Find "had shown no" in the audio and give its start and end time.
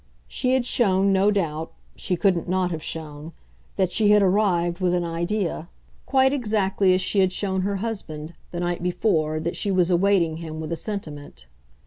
0.53-1.29